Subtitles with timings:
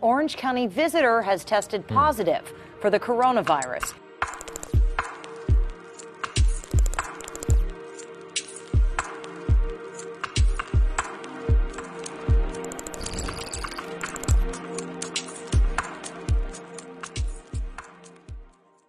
[0.00, 2.42] Orange County visitor has tested positive
[2.80, 3.92] for the coronavirus.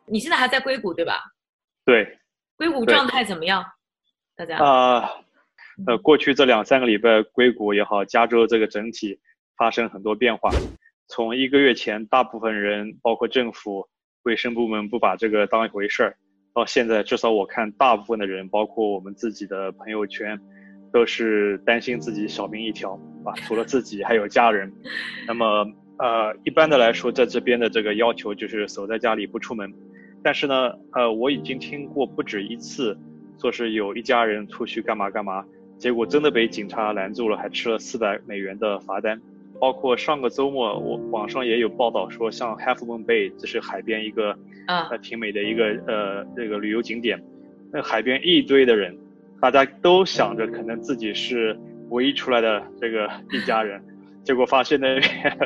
[0.05, 1.20] 你现在还在硅谷对吧？
[1.83, 2.20] 对，
[2.55, 3.65] 硅谷状态怎么样？
[4.36, 5.09] 大家啊，
[5.88, 9.20] 呃，过去这两三个礼拜，硅谷也好，加州这个整体
[9.57, 10.52] 发生很多变化。
[11.12, 13.85] 从一个月前，大部分人，包括政府、
[14.23, 16.16] 卫生部门不把这个当一回事儿，
[16.55, 20.40] 到现在，至少我看，大部分的人，包括我们自己的朋友圈，
[20.94, 22.94] 都是担心自己小命一条
[23.26, 23.34] 啊。
[23.45, 24.71] 除了自己，还有家人。
[25.27, 25.68] 那么，
[25.99, 29.70] 呃，一般的来说，在这边的这个要求就是守在家里不出门。
[30.23, 32.98] 但是呢，呃，我已经听过不止一次，
[33.38, 35.43] 说是有一家人出去干嘛干嘛，
[35.77, 39.21] 结果真的被警察拦住了，还吃了四百美元的罚单。
[39.61, 44.31] 包括上个周末，我网上也有报道说，像 Half Moon Bay，这是海边一个
[44.65, 47.23] 啊，呃，挺美的一个呃这个旅游景点，
[47.71, 48.98] 那海边一堆的人，
[49.40, 51.55] 大家都想着可能自己是
[51.91, 53.79] 唯一出来的这个 一家人，
[54.23, 55.37] 结果发现那边，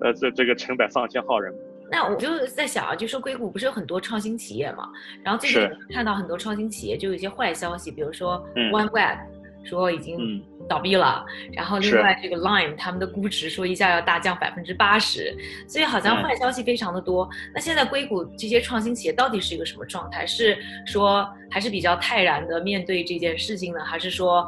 [0.00, 1.52] 呃，这这个成百上千号人。
[1.92, 4.88] 那我就在想啊，就说硅谷不是有很多创新企业嘛，
[5.22, 5.60] 然后最近
[5.92, 9.18] 看到很多创新企业就有一些坏消息，比如说 OneWeb。
[9.64, 15.36] 说已经倒闭了，然后另外这个 Lime 他们的估值说一下要大降百分之八十，
[15.66, 17.28] 所以好像坏消息非常的多。
[17.54, 20.24] 那现在硅谷这些创新企业到底是一个什么状态？
[20.26, 24.46] 是说还是比较泰然的面对这件事情呢，还是说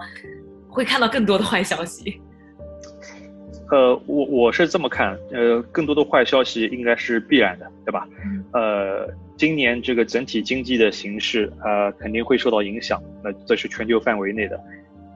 [0.68, 2.20] 会看到更多的坏消息？
[3.70, 8.06] 呃，我我是这么看，呃，更多的坏消息应该是必然的，对吧？
[8.52, 14.60] 呃，今年这个整体经济的形势啊，肯定会受到影响，那这是全球范围内的。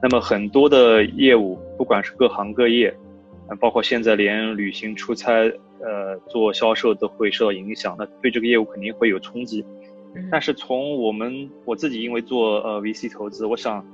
[0.01, 2.93] 那么很多的业务，不管是各行各业，
[3.47, 9.65] 啊，包括现在连旅行、出差，呃，做销售都会受到影响，那对这个业务肯定会有冲击。
[10.31, 13.85] 但是从我们我自己因为做呃 VC 投资，我想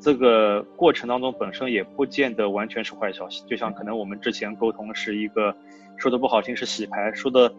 [0.00, 3.44] 这个过程当中本身也不见得完全是坏消息。
[3.46, 5.54] 就像可能我们之前沟通是一个
[5.96, 7.52] 说的不好听是洗牌，说的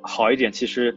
[0.00, 0.96] 好一点，其实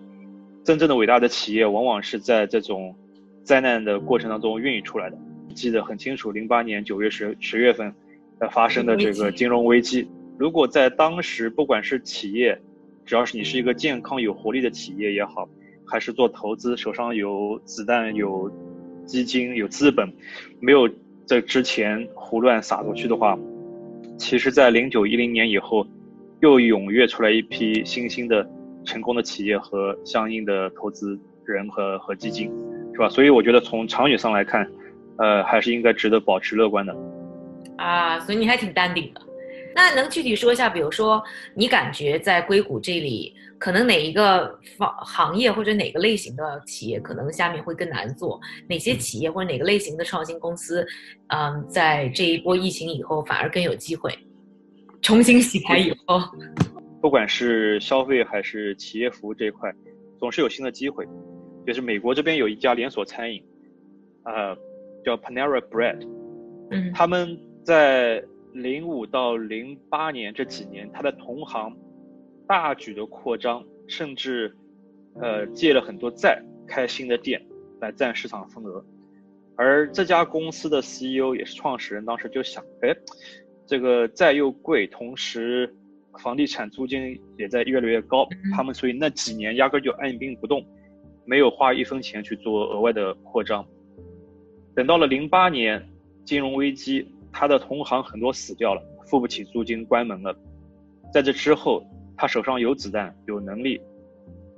[0.64, 2.96] 真正的伟大的企业往往是在这种
[3.44, 5.18] 灾难的过程当中孕育出来的。
[5.52, 7.94] 记得很清楚，零八年九月十十月份，
[8.40, 10.08] 呃发生的这个金融危机。
[10.38, 12.60] 如果在当时，不管是企业，
[13.06, 15.48] 只要是你是一个健康有活力的企业也好，
[15.86, 18.52] 还是做投资，手上有子弹、有
[19.06, 20.12] 基金、有资本，
[20.60, 20.90] 没有
[21.26, 23.38] 在之前胡乱撒出去的话，
[24.18, 25.86] 其实，在零九一零年以后，
[26.40, 28.50] 又踊跃出来一批新兴的
[28.84, 32.52] 成功的企业和相应的投资人和和基金，
[32.94, 33.08] 是吧？
[33.10, 34.68] 所以我觉得从长远上来看。
[35.18, 36.96] 呃，还是应该值得保持乐观的，
[37.78, 39.22] 啊，所以你还挺淡定的。
[39.74, 41.24] 那能具体说一下，比如说
[41.56, 48.38] 你感觉在硅谷这里，可能哪一个方行业或者哪个类型的企业，可能下面会更难做？
[48.68, 50.86] 哪些企业或者哪个类型的创新公司，
[51.28, 54.12] 嗯，在这一波疫情以后反而更有机会
[55.02, 56.20] 重新洗牌以后？
[57.02, 59.74] 不管是消费还是企业服务这一块，
[60.20, 61.08] 总是有新的机会。
[61.66, 63.42] 就是美国这边有一家连锁餐饮，
[64.26, 64.58] 呃。
[65.04, 66.08] 叫 Panera Bread，
[66.72, 68.24] 嗯，他们在
[68.54, 71.76] 零五到零八年这几年，他的同行
[72.48, 74.56] 大举的扩张，甚至
[75.22, 77.42] 呃借了很多债开新的店
[77.80, 78.84] 来占市场份额。
[79.58, 82.96] 而这家公司的 CEO 也是创始人，当时就想，哎，
[83.66, 85.74] 这个债又贵，同时
[86.20, 90.66] 房地产租金也在越来越高，他们所以那几年压根就按兵不动，
[91.26, 93.66] 没有花一分钱去做额外的扩张。
[94.74, 95.86] 等到了零八年
[96.24, 100.34] 金融危机，他的同行很多死掉了，付不起租金关门了。
[101.14, 103.82] 在这之后，他手上有子弹，有能力，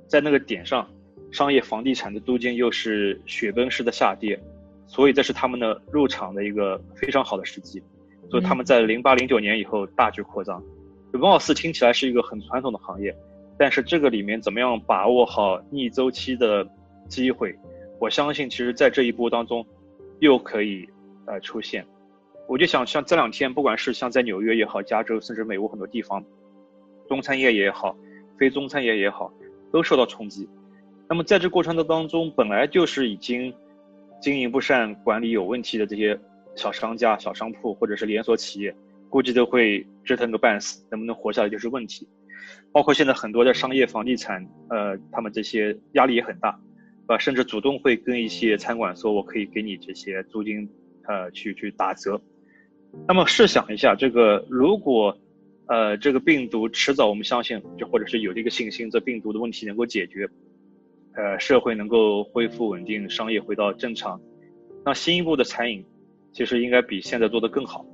[0.06, 0.88] 在那个点上，
[1.32, 4.38] 商业房地产的租金又是雪崩式的下跌，
[4.86, 7.82] 所以这是他们的入场的一个非常好的时机。
[8.30, 10.62] 所以他们在零八零九年以后大举扩张。
[11.12, 13.14] 文奥斯听起来是一个很传统的行业，
[13.58, 16.64] 但是这个里面怎么样把握好逆周期的
[17.08, 17.56] 机会？
[17.98, 19.66] 我相信，其实在这一波当中。
[20.20, 20.88] 又可以
[21.26, 21.84] 呃出现，
[22.48, 26.24] 我就想像这两天，不管是像在纽约也好，加州甚至美国很多地方，
[27.08, 27.96] 中餐业也好，
[28.38, 29.32] 非中餐业也好，
[29.72, 30.48] 都受到冲击。
[31.08, 33.52] 那么在这过程的当中，本来就是已经
[34.20, 36.18] 经营不善、管理有问题的这些
[36.54, 38.74] 小商家、小商铺或者是连锁企业，
[39.10, 42.08] 估计都会折腾个半死，能不能活下来就是问题。
[42.72, 46.58] 包括现在很多的商业房地产，呃，他们这些压力也很大。
[47.06, 50.68] 啊，甚至主动会跟一些餐馆说，我可以给你这些租金，
[51.06, 52.20] 呃，去去打折。
[53.06, 55.16] 那么试想一下，这个如果
[55.66, 60.28] 呃，这个病毒迟早我们相信，就或者是有这个信心，这病毒的问题能够解决，
[61.14, 64.20] 呃，社会能够恢复稳定，商业回到正常。
[64.84, 65.84] 那新一步的餐饮，
[66.32, 67.84] 其实应该比现在做得更好，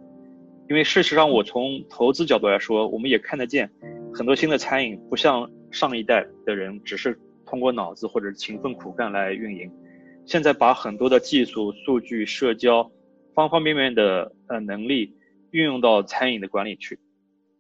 [0.69, 3.71] 因为事实上，我从投资角度来说，我们也看得见
[4.13, 7.17] 很多新的餐饮，不像上一代的人只是
[7.51, 9.71] 通过脑子或者勤奋苦干来运营，
[10.25, 12.91] 现在把很多的技术、数据、社交
[13.35, 15.15] 方方面面的呃能力
[15.51, 16.99] 运用到餐饮的管理去。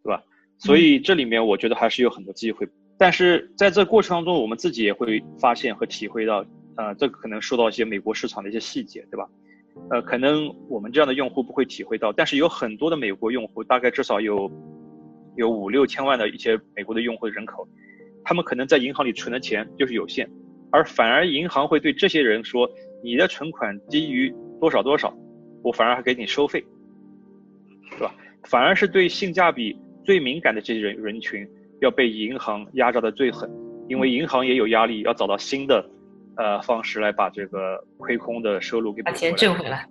[0.02, 0.22] 对吧？
[0.56, 2.66] 所以这里面我觉得还是有很多机会，
[2.96, 6.42] 但是在这过程当中，我们自己也会发现和体会到，
[6.76, 9.28] 呃，这可能受到一些美国市场的一些细节，对吧？
[9.90, 14.50] 呃，可能我们这样的用户不会体会到，但是有很多的美国用户，大概至少有
[15.36, 17.68] 有五六千万的一些美国的用户人口，
[18.24, 20.28] 他们可能在银行里存的钱就是有限，
[20.70, 22.70] 而反而银行会对这些人说，
[23.02, 25.16] 你的存款低于多少多少，
[25.62, 26.64] 我反而还给你收费，
[27.90, 28.14] 对吧？
[28.44, 29.78] 反而是对性价比。
[30.02, 31.46] 最敏感的这些人人群
[31.82, 33.48] 要被银行压榨的最狠，
[33.86, 35.88] 因为银行也有压力，要找到新的，
[36.36, 39.86] 呃方式来把这个亏空的收入给把钱挣回来。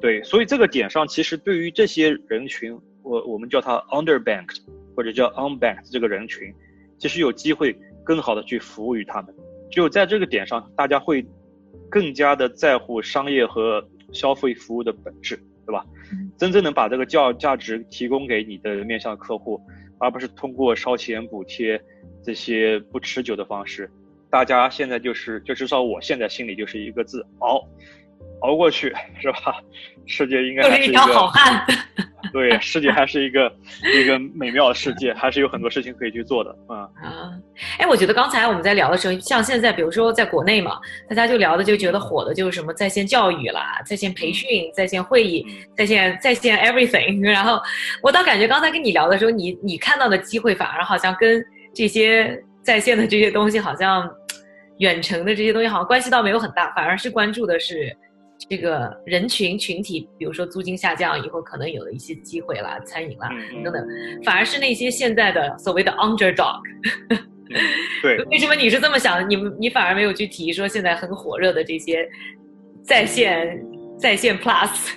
[0.00, 4.58] 对，所以这个点上，其实对于这些人群，我我们叫他 underbanked
[4.96, 6.52] 或者叫 unbanked 这个人群，
[7.02, 9.34] 其实有机会更好的去服务于他们。
[9.72, 11.26] 只有在这个点上，大家会
[11.90, 15.36] 更加的在乎商业和消费服务的本质。
[15.64, 15.84] 对吧？
[16.36, 19.60] 真正能把这个价价值提供给你的面向客户，
[19.98, 21.80] 而不是通过烧钱补贴
[22.22, 23.90] 这些不持久的方式。
[24.28, 27.64] 大家现在就是，就至少我现在心里就是一个字：熬，
[28.42, 29.56] 熬过去， 是吧？
[30.06, 31.64] 世界应该还是一条好汉。
[32.32, 33.52] 对，世界还是一个
[33.94, 37.30] 一个美妙的世界， 还是有很多事情可以去做的啊啊！
[37.78, 40.78] 哎，我觉得刚才我们在聊的时候，像现在，比如说在国内嘛，
[41.10, 45.44] 大家就聊的就觉得火的就是什么在线教育啦、在线培训、在线会议、
[45.76, 47.20] 在线在线 everything。
[47.20, 47.60] 然后
[48.02, 54.08] 我倒感觉刚才跟你聊的时候，你你看到的机会反而好像跟这些在线的这些东西，好像
[54.78, 57.94] 远程的这些东西好像关系倒没有很大，反而是关注的是。
[58.48, 63.30] 这个人群群体，比如说租金下降以后，可能有了一些机会啦，餐饮啦
[63.62, 63.86] 等等，
[64.24, 66.60] 反而是那些现在的所谓的 underdog。
[68.02, 69.24] 对， 为什么你是这么想的？
[69.26, 72.08] 你你反而没有去提说现在很火热的这些
[72.82, 73.64] 在线
[73.96, 74.96] 在线 plus？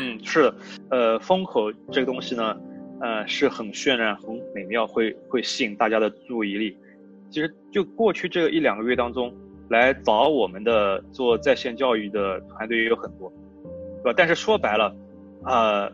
[0.00, 0.56] 嗯，是的，
[0.90, 2.56] 呃，风口这个东西呢，
[3.00, 6.76] 呃，是很渲染、很美妙，会会吸引大家的注意力。
[7.30, 9.34] 其实就过去这一两个月当中。
[9.68, 13.32] 来找我们的做在线教育的团队也有很多，
[14.02, 14.14] 对吧？
[14.16, 14.94] 但是说白了，
[15.42, 15.90] 啊，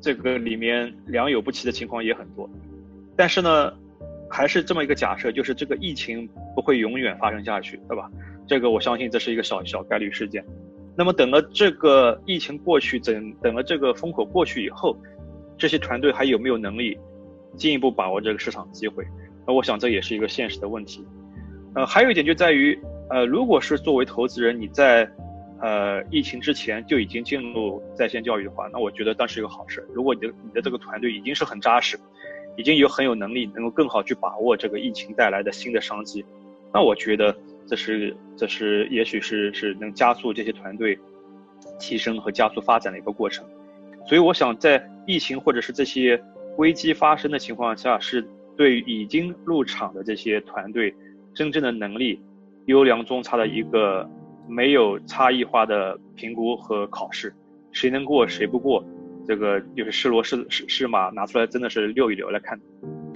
[0.00, 2.48] 这个里面良莠不齐的情况也很多。
[3.16, 3.72] 但是呢，
[4.30, 8.10] 还是这么一个假设，就是这个疫情不会永远发生下去，对吧？
[8.46, 10.44] 这个我相信这是一个小小概率事件。
[10.96, 14.96] 那么等了这个疫情过去，等等了这个风口过去以后，
[15.58, 16.96] 这些团队还有没有能力
[17.56, 19.04] 进一步把握这个市场机会？
[19.46, 21.04] 那我想这也是一个现实的问题。
[21.74, 22.78] 呃，还有一点就在于，
[23.10, 25.10] 呃，如果是作为投资人，你在，
[25.60, 29.84] 呃，疫情之前就已经进入在线教育的话，那我觉得当是一个好事。
[29.92, 31.98] 如果你的你的这个团队已经是很扎实，
[32.56, 36.24] 已经有很有能力，能够更好去把握这个疫情带来的新的商机，
[36.72, 37.36] 那我觉得
[37.66, 40.96] 这是这是也许是是能加速这些团队
[41.80, 43.44] 提升和加速发展的一个过程。
[44.06, 46.22] 所以我想，在疫情或者是这些
[46.56, 48.24] 危机发生的情况下，是
[48.56, 50.94] 对已经入场的这些团队。
[51.34, 52.20] 真正的能力，
[52.66, 54.08] 优良中差的一个
[54.48, 57.34] 没有差异化的评估和考试，
[57.72, 58.84] 谁能过谁不过，
[59.26, 62.58] 这个就是是骡是是是马拿出来真的是溜一溜来看。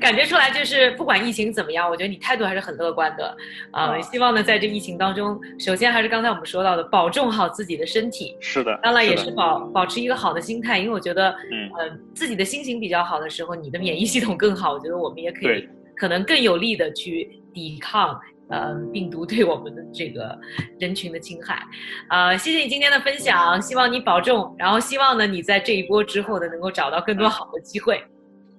[0.01, 3.37] 感觉出来就是不管疫情怎么样，我觉得你态度还是很乐观的
[3.73, 4.01] 啊。
[4.01, 8.37] 希望呢在这疫情当中，首先还是刚才我们说到的，保重好自己的身体。
[8.41, 8.79] 是的。
[8.81, 14.73] 当然也是保保持一个好的心态，因为我觉得，嗯，自己的心情比较好的时候，你的免疫系统更好。
[14.73, 17.29] 我觉得我们也可以可能更有力的去。
[17.59, 18.19] 抵抗
[18.51, 20.39] 呃病毒对我们的这个
[20.79, 21.61] 人群的侵害，
[22.09, 28.01] 呃，谢谢你今天的分享，希望你保重，然后希望呢你在这一波之后呢能够找到更多好的机会。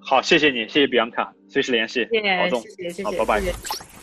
[0.02, 3.99] 好，谢谢你，谢谢比安卡，随时联系，保重，谢谢，谢谢，好，拜拜。